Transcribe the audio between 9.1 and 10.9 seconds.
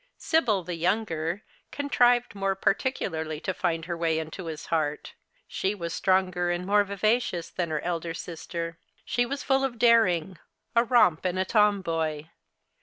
w^as full of daring, a